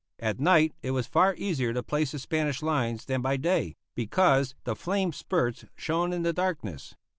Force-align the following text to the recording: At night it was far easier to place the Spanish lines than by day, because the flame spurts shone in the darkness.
At 0.17 0.39
night 0.39 0.73
it 0.81 0.89
was 0.97 1.05
far 1.05 1.35
easier 1.35 1.73
to 1.75 1.83
place 1.83 2.11
the 2.11 2.17
Spanish 2.17 2.63
lines 2.63 3.05
than 3.05 3.21
by 3.21 3.37
day, 3.37 3.75
because 3.93 4.55
the 4.63 4.75
flame 4.75 5.13
spurts 5.13 5.63
shone 5.75 6.11
in 6.11 6.23
the 6.23 6.33
darkness. 6.33 6.95